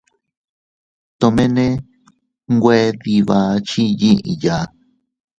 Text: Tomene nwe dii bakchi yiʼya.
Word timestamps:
Tomene 1.19 1.65
nwe 2.55 2.77
dii 3.01 3.25
bakchi 3.27 3.83
yiʼya. 3.99 4.57